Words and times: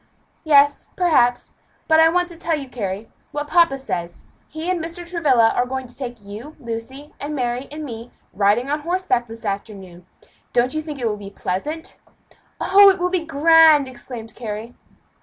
"Yes, 0.43 0.89
perhaps 0.95 1.53
but 1.87 1.99
I 1.99 2.09
want 2.09 2.27
to 2.29 2.35
tell 2.35 2.57
you, 2.57 2.67
Carry, 2.67 3.07
what 3.31 3.47
papa 3.47 3.77
says. 3.77 4.25
He 4.47 4.67
and 4.67 4.83
Mr. 4.83 5.07
Travilla 5.07 5.49
are 5.49 5.67
going 5.67 5.85
to 5.85 5.95
take 5.95 6.23
you, 6.25 6.55
and 6.57 6.65
Lucy, 6.65 7.13
and 7.19 7.35
Mary, 7.35 7.67
and 7.71 7.83
me, 7.85 8.11
riding 8.33 8.67
on 8.71 8.79
horseback 8.79 9.27
this 9.27 9.45
afternoon. 9.45 10.07
Don't 10.53 10.73
you 10.73 10.81
think 10.81 10.97
it 10.97 11.07
will 11.07 11.17
be 11.17 11.29
pleasant?" 11.29 11.99
"Oh, 12.59 12.89
it 12.89 12.97
will 12.99 13.11
be 13.11 13.23
grand!" 13.23 13.87
exclaimed 13.87 14.33
Carry. 14.33 14.73